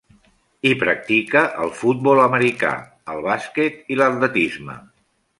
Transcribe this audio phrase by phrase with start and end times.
[0.67, 2.71] Hi practica el futbol americà,
[3.15, 4.79] el bàsquet i l'atletisme.